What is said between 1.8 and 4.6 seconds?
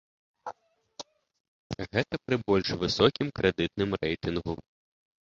Гэта пры больш высокім крэдытным рэйтынгу!